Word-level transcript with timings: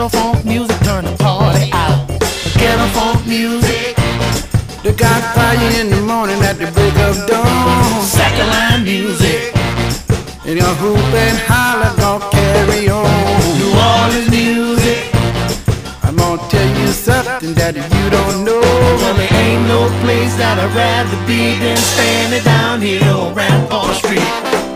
Ghetto 0.00 0.16
funk 0.16 0.44
music, 0.46 0.78
turn 0.80 1.04
the 1.04 1.14
party 1.18 1.70
out. 1.72 2.08
The 2.08 2.56
ghetto 2.58 2.86
funk 2.96 3.26
music. 3.26 3.96
Got 4.96 5.22
fire 5.34 5.80
in 5.80 5.88
the 5.88 6.00
morning 6.02 6.40
at 6.42 6.58
the 6.58 6.70
break 6.72 6.94
of 7.08 7.16
dawn. 7.26 8.02
Second 8.04 8.48
line 8.48 8.84
music. 8.84 9.54
And 10.44 10.58
your 10.58 10.74
hoop 10.80 10.98
and 10.98 11.38
holler 11.48 11.92
gonna 11.96 12.30
carry 12.30 12.88
on. 12.88 13.06
New 13.60 13.72
Orleans 13.72 14.30
music. 14.30 15.08
I'm 16.02 16.16
gonna 16.16 16.48
tell 16.48 16.68
you 16.80 16.88
something 16.88 17.54
that 17.54 17.76
you 17.76 18.10
don't 18.10 18.44
know. 18.44 18.60
Well, 18.60 19.14
there 19.14 19.32
ain't 19.32 19.66
no 19.68 19.88
place 20.02 20.34
that 20.36 20.58
I'd 20.58 20.74
rather 20.76 21.26
be 21.26 21.58
than 21.58 21.76
standing 21.76 22.44
down 22.44 22.80
here 22.82 23.04
on 23.04 23.34
Rampart 23.34 23.96
Street. 23.96 24.69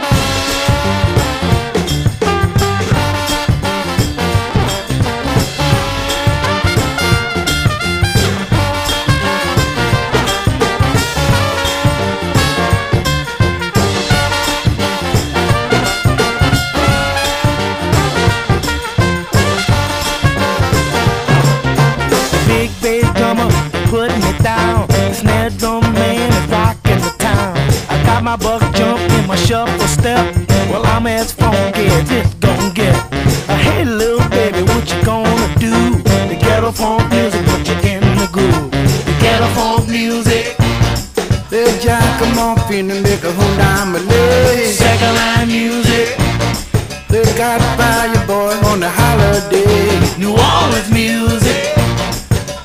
They 47.15 47.23
got 47.39 47.61
fire 47.79 48.27
boy 48.27 48.59
on 48.67 48.81
the 48.81 48.91
holiday. 48.91 50.19
New 50.19 50.35
Orleans 50.35 50.91
music. 50.91 51.71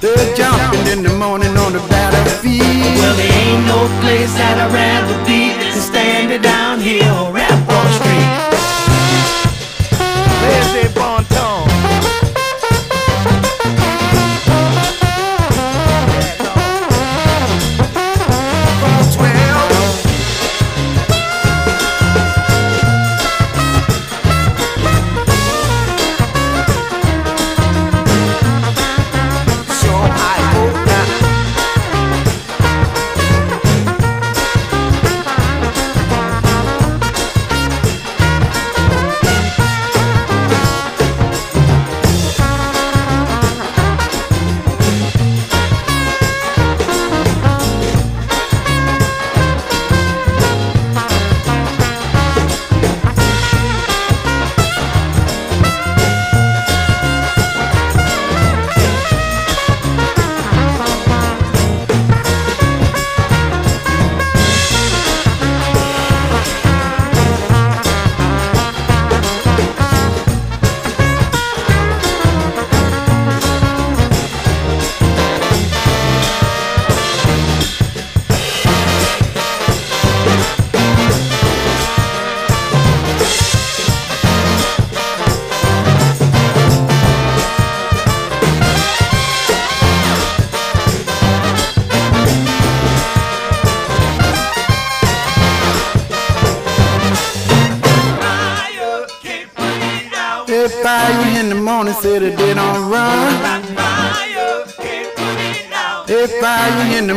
They're 0.02 0.34
jumping 0.34 0.88
in 0.88 1.04
the 1.04 1.14
morning 1.14 1.56
on 1.56 1.74
the 1.74 1.80
battlefield. 1.86 2.98
Well, 2.98 3.16
there 3.16 3.32
ain't 3.46 3.68
no 3.68 3.86
place 4.02 4.34
that 4.42 4.58
I'd 4.58 4.74
rather 4.74 5.22
be 5.30 5.54
than 5.54 5.82
standing 5.86 6.42
down 6.42 6.80
here 6.80 7.06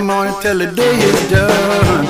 in 0.03 0.09
the 0.09 0.15
morning 0.15 0.35
till 0.41 0.59
the 0.59 0.67
day 0.67 0.97
is 0.97 1.31
done. 1.31 2.07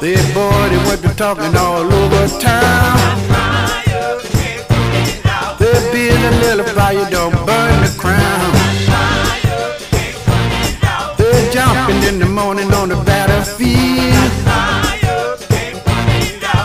They 0.00 0.16
boy, 0.34 0.68
they 0.70 0.80
went 0.88 1.02
to 1.02 1.14
talking 1.16 1.56
all 1.56 1.92
over 1.92 2.28
town. 2.40 2.98
They 5.58 5.76
build 5.92 6.22
a 6.24 6.32
little 6.42 6.64
fire, 6.74 7.08
don't 7.10 7.34
burn 7.46 7.76
the 7.84 7.94
crown. 7.96 8.52
They're 11.16 11.50
jumping 11.52 12.02
in 12.08 12.18
the 12.18 12.26
morning 12.26 12.72
on 12.74 12.88
the 12.88 12.96
battlefield. 12.96 14.32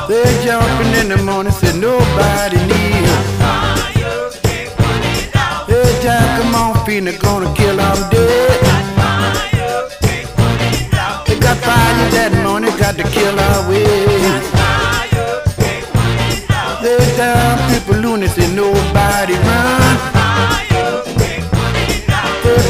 They're 0.10 0.44
jumping 0.44 0.94
in 1.02 1.10
the 1.10 1.24
morning, 1.24 1.54
said 1.54 1.76
nobody 1.76 2.58
near. 2.68 3.71
Come 6.92 7.08
on, 7.08 7.16
Phoenix, 7.16 7.18
gonna 7.18 7.54
kill 7.56 7.78
them 7.78 8.10
dead. 8.10 8.60
They 11.28 11.40
got 11.40 11.58
fire 11.58 12.10
that 12.12 12.32
morning, 12.44 12.76
got 12.78 12.98
to 12.98 13.04
kill 13.04 13.40
our 13.40 13.70
way. 13.70 14.06
They 16.82 17.18
down 17.18 17.58
people 17.72 17.96
lunacy, 17.96 18.48
nobody 18.56 19.34
run. 19.34 19.98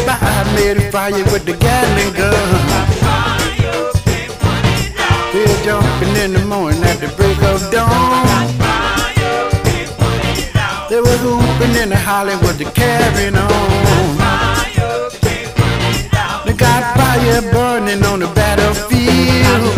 Fire 0.05 0.45
made 0.55 0.77
a 0.77 0.91
fire 0.91 1.23
with 1.31 1.45
the 1.45 1.53
Gatling 1.53 2.13
gun. 2.13 2.61
They're 5.33 5.63
jumping 5.63 6.15
in 6.23 6.33
the 6.33 6.45
morning 6.45 6.83
at 6.83 6.99
the 6.99 7.07
break 7.15 7.41
of 7.43 7.71
dawn. 7.71 8.70
They 10.91 10.99
were 10.99 11.17
hooping 11.23 11.73
in 11.81 11.87
the 11.87 11.95
Hollywood 11.95 12.57
to 12.57 12.65
carrying 12.65 13.37
on. 13.37 13.47
They 16.45 16.51
got 16.51 16.83
fire 16.97 17.41
burning 17.53 18.03
on 18.03 18.19
the 18.19 18.27
battlefield. 18.35 19.71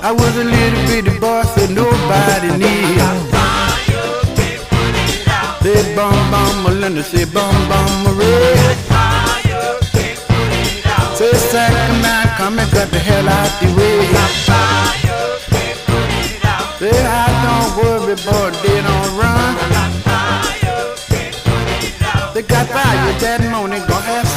I 0.00 0.10
was 0.10 0.34
a 0.38 0.44
little 0.44 0.82
bitty 0.88 1.20
boy, 1.20 1.42
so 1.52 1.66
nobody 1.68 2.48
knew. 2.56 2.96
They 5.60 5.94
bum 5.94 6.16
bum 6.32 6.64
Melinda, 6.64 7.02
say 7.02 7.26
bum 7.26 7.52
bum 7.68 7.90
Marie. 8.04 8.56
Say 11.14 11.34
second 11.52 12.00
man, 12.00 12.26
come 12.38 12.58
and 12.58 12.70
cut 12.70 12.90
the 12.90 12.98
hell 12.98 13.28
out 13.28 13.52
the 13.60 13.68
way. 13.76 14.08
Say 16.78 17.27
Boy, 18.08 18.14
they 18.62 18.80
don't 18.80 19.18
run. 19.18 19.54
They 22.32 22.42
got 22.42 22.66
fire 22.68 23.18
that 23.20 23.40
morning, 23.50 23.80
gonna 23.80 24.00
have 24.00 24.27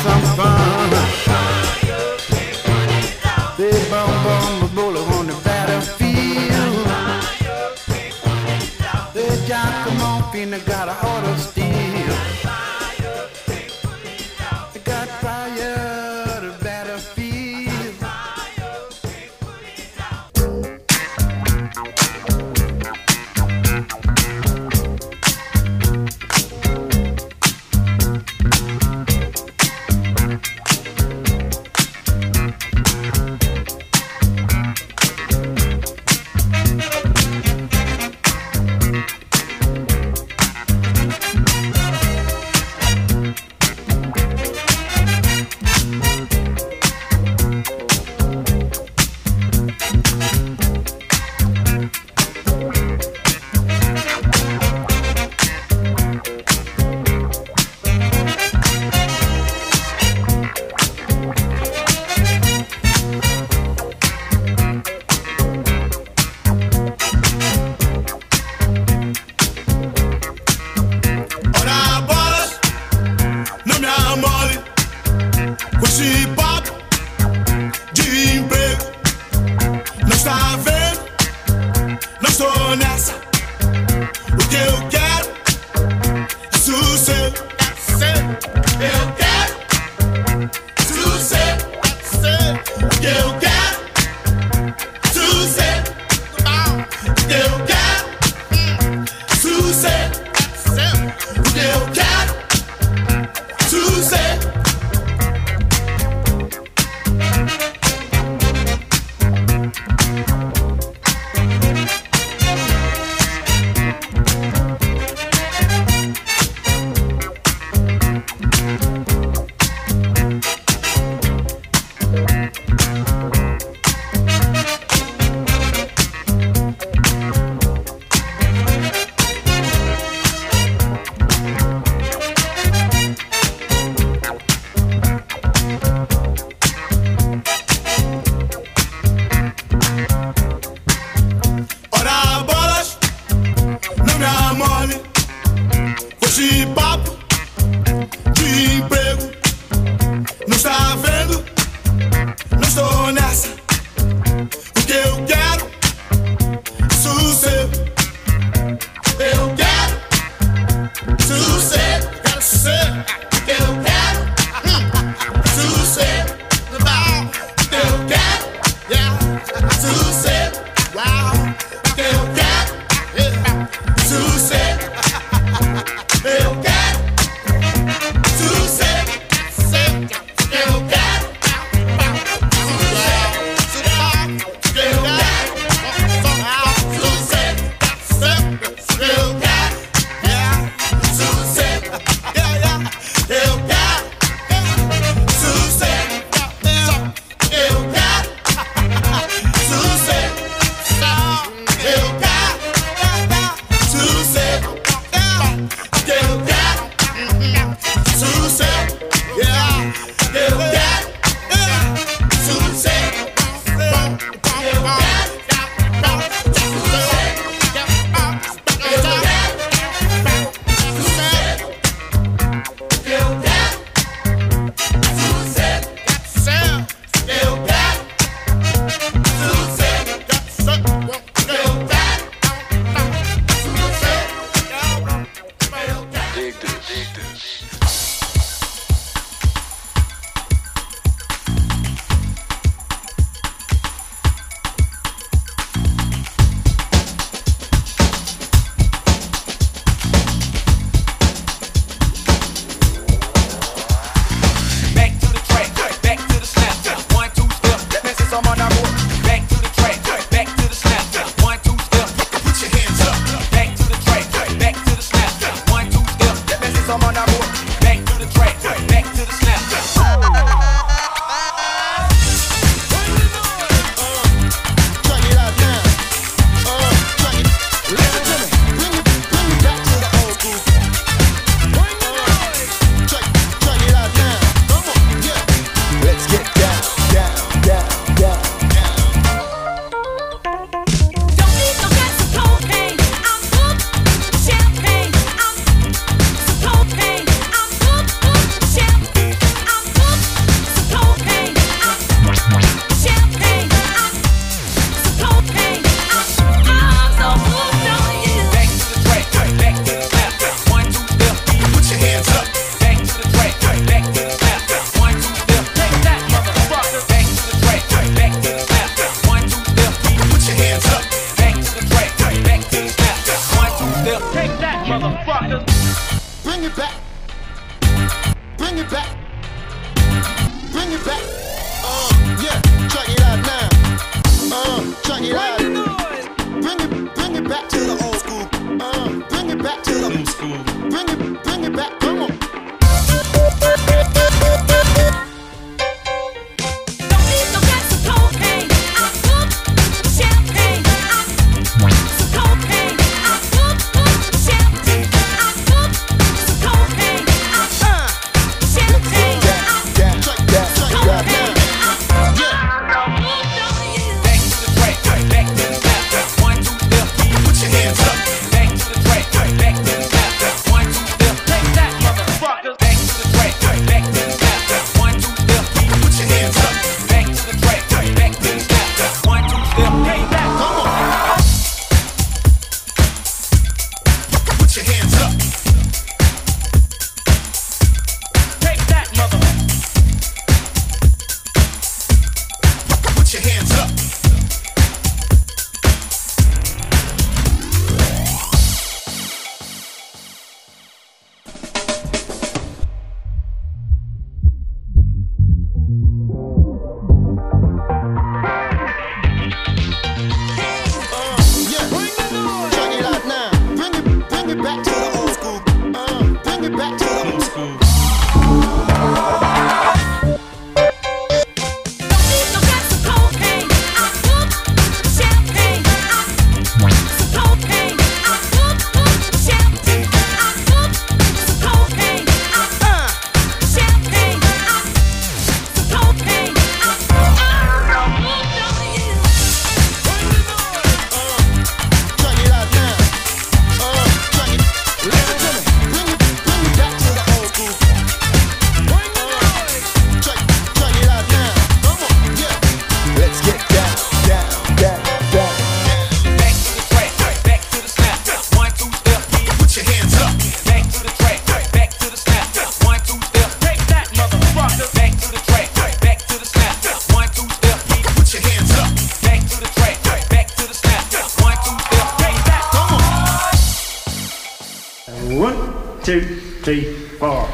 One, 475.32 475.56
two, 476.04 476.22
three, 476.62 476.84
four. 477.18 477.48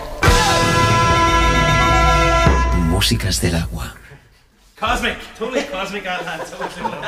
Músicas 2.90 3.40
del 3.40 3.56
agua. 3.56 3.94
Cosmic, 4.80 5.18
totally 5.38 5.64
cosmic 5.66 6.04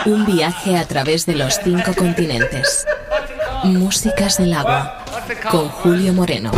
Un 0.06 0.28
viaje 0.28 0.78
a 0.78 0.86
través 0.86 1.26
de 1.26 1.36
los 1.36 1.60
cinco 1.64 1.96
continentes. 1.96 2.86
Músicas 3.64 4.38
del 4.38 4.54
agua. 4.54 5.04
Con 5.50 5.70
Julio 5.70 6.14
Moreno. 6.14 6.52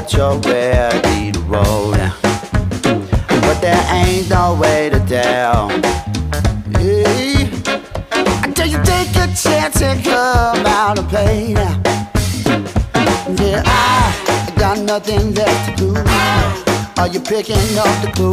that 0.00 0.14
you're 0.14 0.38
ready 0.50 1.30
to 1.30 1.40
roll. 1.40 1.92
But 3.42 3.60
there 3.60 3.84
ain't 3.92 4.30
no 4.30 4.54
way 4.54 4.88
to 4.88 4.98
tell. 5.06 5.68
Hey, 6.78 7.50
until 8.42 8.66
you 8.66 8.80
take 8.82 9.10
a 9.16 9.26
chance 9.34 9.82
and 9.82 10.02
come 10.02 10.64
out 10.66 10.98
and 10.98 11.08
play 11.08 11.52
now. 11.52 11.82
Yeah, 13.36 13.62
I 13.66 14.52
got 14.58 14.78
nothing 14.78 15.34
left 15.34 15.68
to 15.68 15.76
do. 15.76 15.94
Are 16.96 17.08
you 17.08 17.20
picking 17.20 17.78
up 17.78 17.92
the 18.00 18.10
clue? 18.14 18.32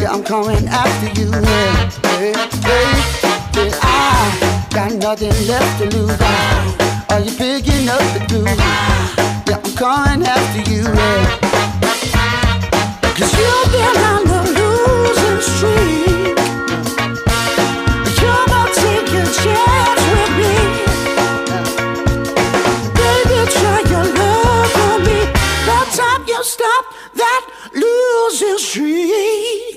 Yeah, 0.00 0.12
I'm 0.12 0.22
coming 0.22 0.68
after 0.68 1.08
you. 1.20 1.30
Yeah, 1.30 1.90
yeah, 2.20 2.48
yeah, 2.68 3.64
yeah. 3.64 3.78
I 3.82 4.68
got 4.72 4.92
nothing 4.92 5.34
left 5.48 5.78
to 5.80 5.86
lose. 5.96 6.20
Are 7.10 7.20
you 7.20 7.32
picking 7.36 7.88
up 7.88 8.02
the 8.14 8.24
clues? 8.28 9.12
Yeah, 9.48 9.61
calling 9.82 10.22
after 10.24 10.60
you. 10.70 10.84
Cause 13.18 13.32
you've 13.40 13.70
been 13.74 13.96
on 14.10 14.22
the 14.30 14.40
losing 14.58 15.40
streak. 15.50 16.36
You're 18.22 18.46
take 18.78 19.10
chance 19.42 20.02
with 20.12 20.32
me. 20.38 20.54
Baby, 22.94 23.38
try 23.56 23.78
your 23.90 24.06
love 24.20 24.76
on 24.86 24.98
me. 25.02 25.18
The 25.66 25.78
time 25.98 26.22
you 26.28 26.40
stop 26.44 26.84
that 27.14 27.42
losing 27.74 28.58
streak. 28.58 29.71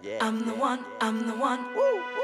Yeah. 0.00 0.18
I'm 0.20 0.44
the 0.46 0.54
one, 0.54 0.84
I'm 1.00 1.26
the 1.26 1.34
one. 1.34 1.60
Woo, 1.74 1.96
woo. 2.16 2.23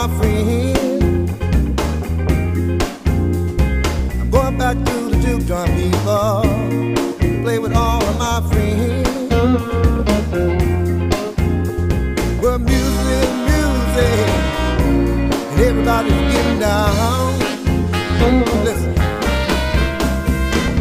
I'm 0.00 0.10
going 4.30 4.56
back 4.56 4.76
to 4.76 5.10
the 5.10 5.18
juke 5.20 5.44
joint 5.44 5.74
people, 5.74 6.42
play 7.42 7.58
with 7.58 7.74
all 7.74 8.00
of 8.04 8.16
my 8.16 8.40
friends. 8.48 9.08
Well, 12.40 12.60
music, 12.60 13.28
music, 13.50 14.28
and 15.50 15.60
everybody's 15.60 16.32
getting 16.32 16.60
down. 16.60 17.38
Listen, 18.62 18.94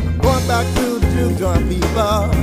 I'm 0.06 0.18
going 0.20 0.48
back 0.48 0.66
to 0.76 1.00
the 1.00 1.08
juke 1.16 1.38
joint 1.40 1.68
people 1.68 2.37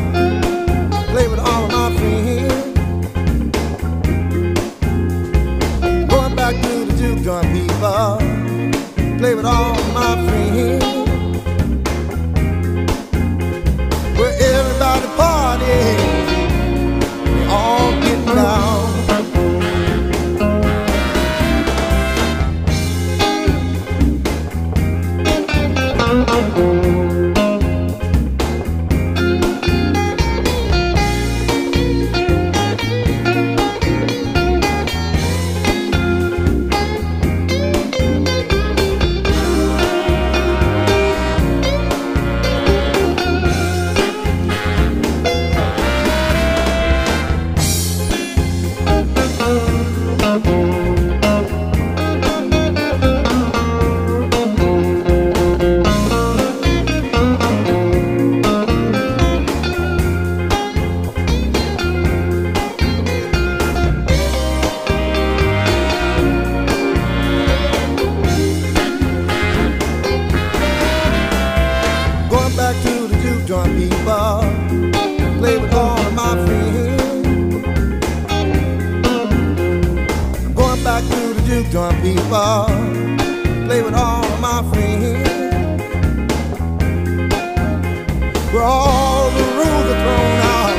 all 88.63 89.31
the 89.31 89.45
rules 89.59 89.87
are 89.93 90.01
thrown 90.05 90.39
out, 90.55 90.77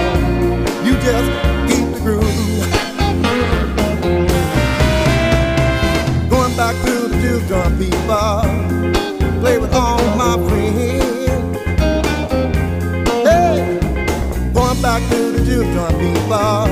you 0.86 0.94
just 1.04 1.30
keep 1.70 1.88
the 1.94 2.00
groove. 2.04 2.70
Going 6.30 6.56
back 6.56 6.76
to 6.86 6.94
the 7.10 7.18
juke 7.22 7.46
joint 7.48 7.78
people, 7.78 8.42
play 9.42 9.58
with 9.58 9.74
all 9.74 10.02
my 10.16 10.38
friends. 10.48 11.58
Hey, 13.28 13.80
going 14.54 14.82
back 14.82 15.02
to 15.10 15.32
the 15.34 15.44
juke 15.44 15.70
joint 15.74 15.98
people, 16.00 16.68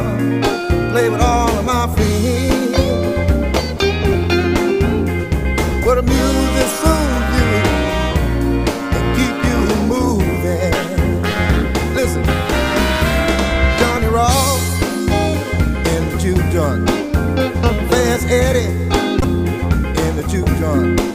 play 0.91 1.09
with 1.09 1.21
all 1.21 1.42
Eddie. 18.33 18.65
In 20.01 20.15
the 20.15 20.25
juke 20.27 20.47
joint, 20.59 21.12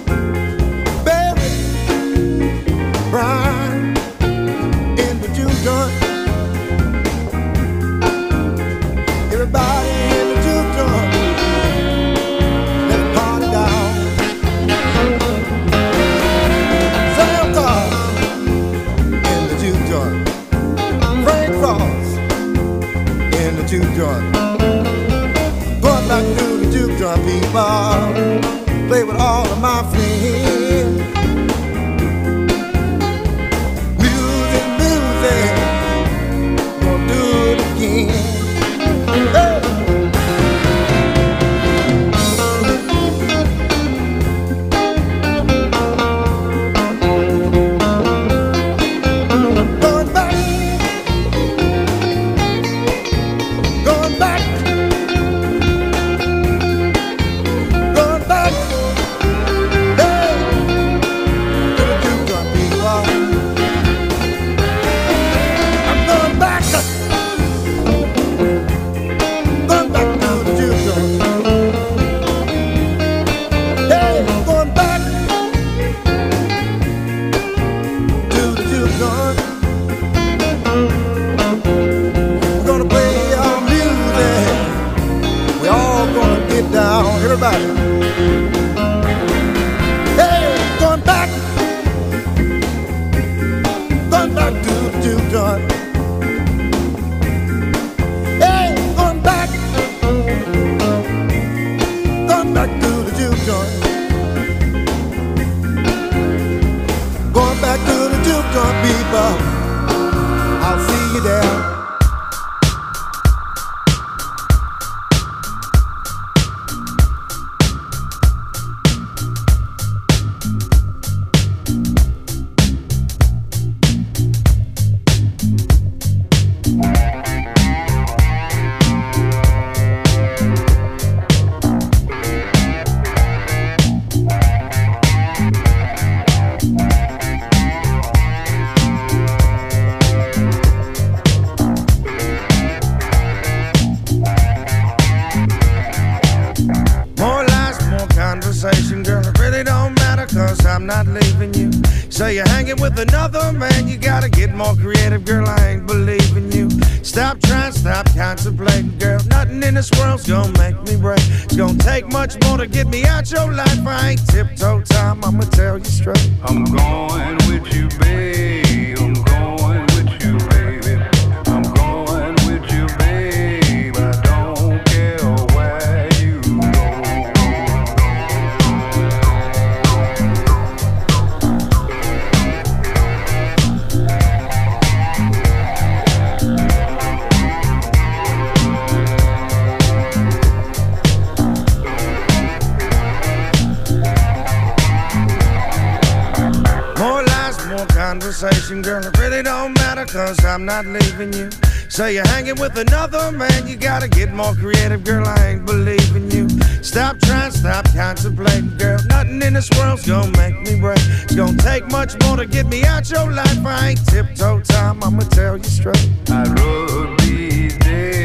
conversation, 198.38 198.82
girl. 198.82 199.04
It 199.04 199.18
really 199.18 199.42
don't 199.42 199.74
matter, 199.74 200.04
cause 200.04 200.44
I'm 200.44 200.64
not 200.64 200.86
leaving 200.86 201.32
you. 201.32 201.50
Say 201.88 202.14
you're 202.14 202.26
hanging 202.28 202.60
with 202.60 202.76
another 202.76 203.32
man, 203.32 203.66
you 203.66 203.76
gotta 203.76 204.08
get 204.08 204.32
more 204.32 204.54
creative, 204.54 205.02
girl. 205.04 205.26
I 205.26 205.48
ain't 205.48 205.66
believing 205.66 206.30
you. 206.30 206.48
Stop 206.82 207.18
trying, 207.20 207.50
stop 207.50 207.86
contemplating, 207.94 208.76
girl. 208.76 208.98
Nothing 209.06 209.42
in 209.42 209.54
this 209.54 209.68
world's 209.76 210.06
gonna 210.06 210.36
make 210.36 210.60
me 210.60 210.78
break. 210.78 210.98
It's 210.98 211.34
gonna 211.34 211.56
take 211.56 211.90
much 211.90 212.14
more 212.24 212.36
to 212.36 212.46
get 212.46 212.66
me 212.66 212.84
out 212.84 213.10
your 213.10 213.30
life. 213.32 213.64
I 213.64 213.90
ain't 213.90 214.06
tiptoe 214.06 214.60
time, 214.60 215.02
I'ma 215.02 215.22
tell 215.30 215.56
you 215.56 215.64
straight. 215.64 216.08
I'd 216.30 216.48
rather 216.58 217.16
be 217.16 217.68
dead. 217.78 218.17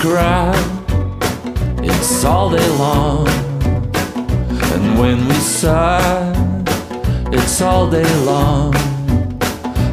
Cry, 0.00 0.50
it's 1.82 2.24
all 2.24 2.48
day 2.48 2.68
long. 2.78 3.28
And 4.72 4.98
when 4.98 5.28
we 5.28 5.34
sigh, 5.34 6.32
it's 7.30 7.60
all 7.60 7.90
day 7.90 8.10
long. 8.24 8.74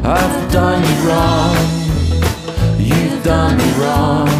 I've 0.02 0.50
done 0.50 0.82
you 0.82 0.96
wrong, 1.06 1.56
you've 2.78 3.22
done 3.22 3.58
me 3.58 3.70
wrong. 3.80 4.30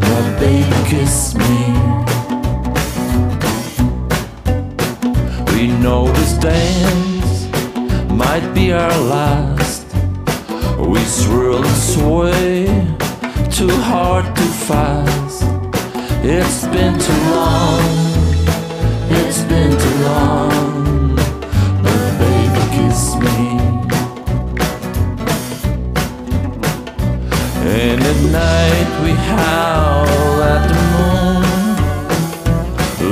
But 0.00 0.40
baby, 0.40 0.78
kiss 0.88 1.34
me. 1.34 1.60
We 5.52 5.66
know 5.82 6.10
this 6.12 6.32
dance 6.38 7.48
might 8.10 8.50
be 8.54 8.72
our 8.72 8.98
last. 9.14 9.84
We 10.78 11.00
swirl 11.00 11.62
and 11.62 11.76
sway, 11.76 12.64
too 13.50 13.76
hard, 13.90 14.24
too 14.38 14.52
fast. 14.70 15.42
It's 16.22 16.66
been 16.66 16.96
too 16.98 17.22
long, 17.34 17.82
it's 19.18 19.42
been 19.42 19.72
too 19.84 19.98
long. 20.10 21.16
But 21.82 22.00
baby, 22.20 22.62
kiss 22.76 23.02
me. 23.24 23.48
And 27.80 28.00
at 28.12 28.20
night 28.42 28.90
we 29.02 29.10
howl 29.32 30.42
at 30.54 30.62
the 30.70 30.78
moon 30.94 31.44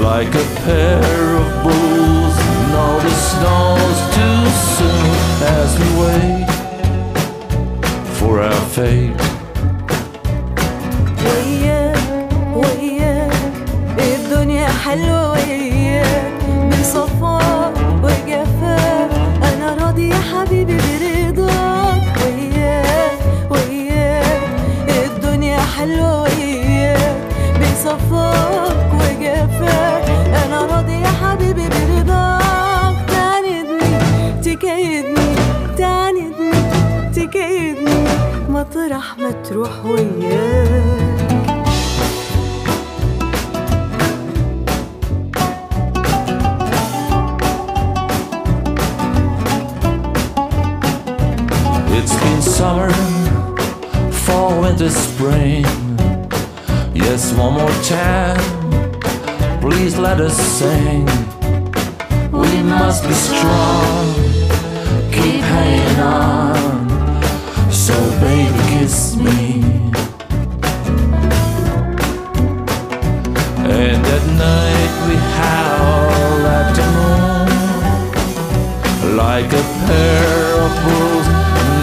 like 0.03 0.33
a 0.35 0.47
pair 0.63 1.25
of 1.41 1.47
bulls. 1.65 2.37
No, 2.75 2.87
the 3.07 3.15
snow's 3.31 4.01
too 4.17 4.41
soon 4.77 5.17
as 5.59 5.71
we 5.81 5.89
wait 6.03 6.47
for 8.19 8.33
our 8.43 8.65
fate. 8.77 9.36
مطرح 38.86 39.18
ما 39.18 39.32
تروح 39.32 39.86
وياك 39.86 41.32
It's 51.98 52.16
been 52.24 52.42
summer, 52.42 52.92
fall, 54.26 54.62
winter, 54.62 54.90
spring. 54.90 55.66
Yes, 56.94 57.34
one 57.44 57.54
more 57.60 57.78
time, 58.00 58.44
please 59.64 59.98
let 59.98 60.20
us 60.28 60.38
sing. 60.60 61.06
We 62.32 62.54
must 62.76 63.02
be 63.10 63.16
strong, 63.28 64.06
keep 65.16 65.42
hanging 65.54 66.00
on. 66.00 66.85
So, 67.87 67.95
baby, 68.19 68.59
kiss 68.71 69.15
me. 69.15 69.63
And 73.63 74.03
at 74.17 74.25
night 74.47 74.93
we 75.07 75.15
howl 75.39 76.47
at 76.59 76.69
the 76.75 76.87
moon 76.97 77.49
like 79.17 79.51
a 79.53 79.65
pair 79.87 80.29
of 80.65 80.73
bulls. 80.83 81.27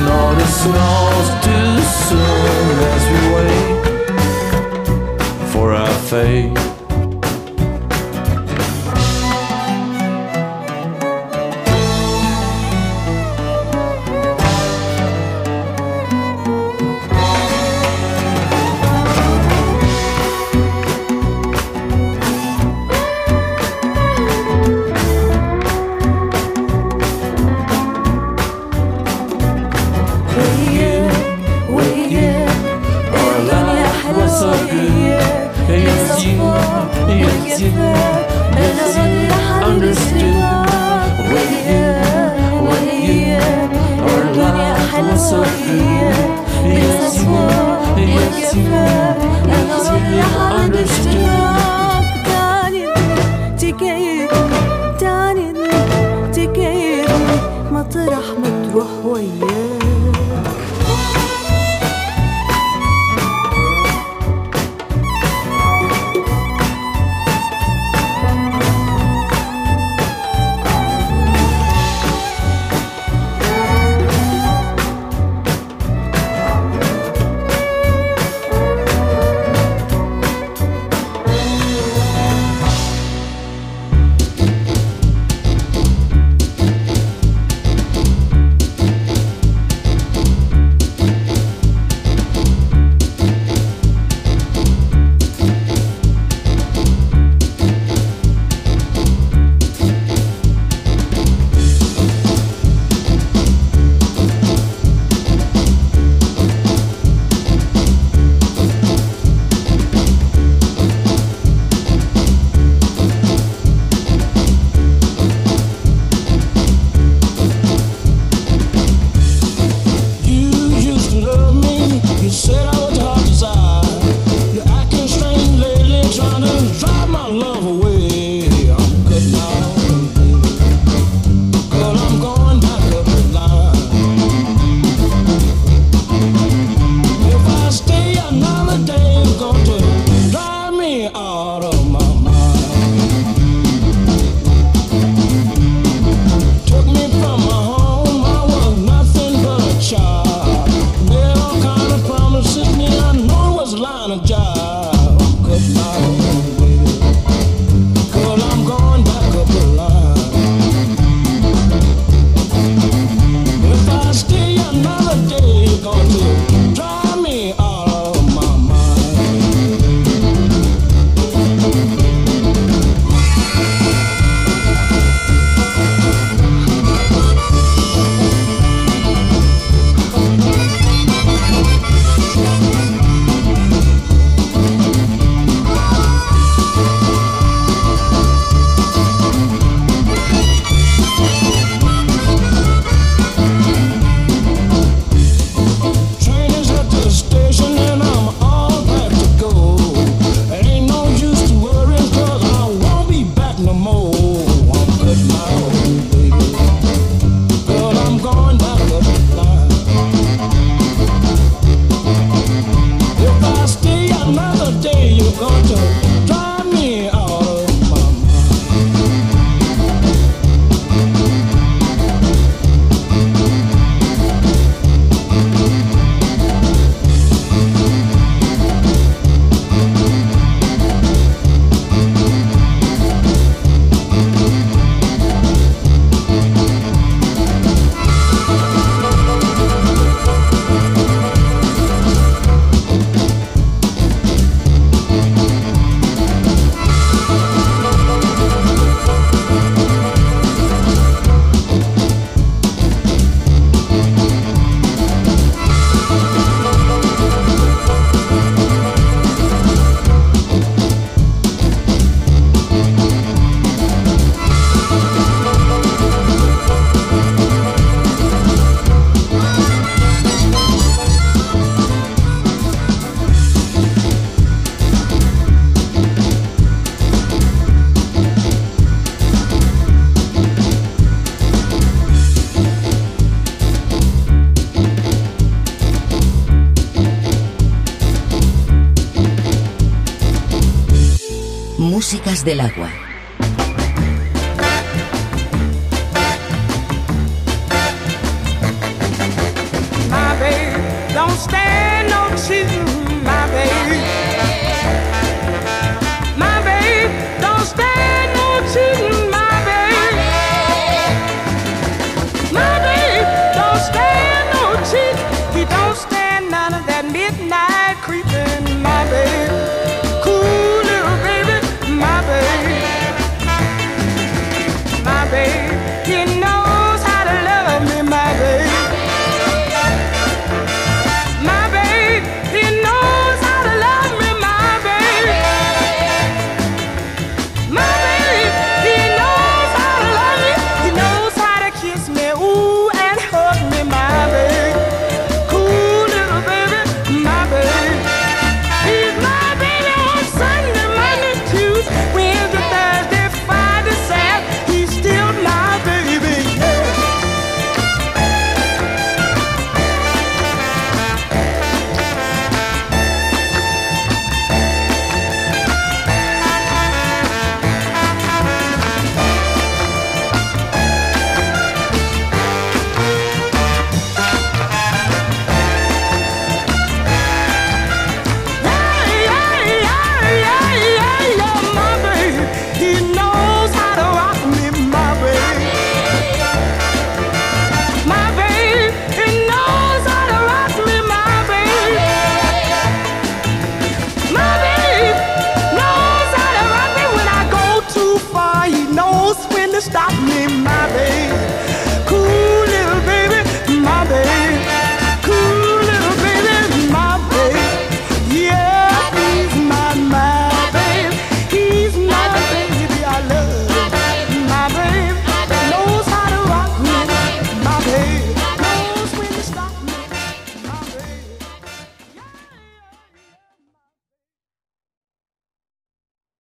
No, 0.04 0.20
the 0.36 0.48
snow's 0.60 1.30
too 1.46 1.72
soon 2.10 2.76
as 2.92 3.04
we 3.14 3.20
wait 3.38 3.76
for 5.54 5.68
our 5.72 5.96
fate. 6.10 6.73